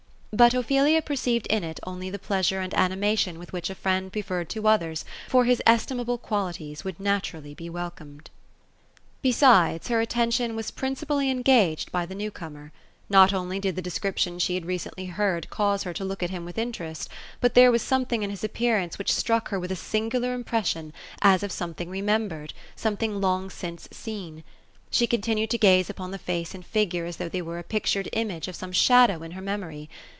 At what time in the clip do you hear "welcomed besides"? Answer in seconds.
7.69-9.89